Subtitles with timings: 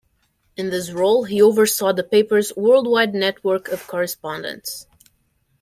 [0.57, 4.87] In this role he oversaw the paper's worldwide network of correspondents.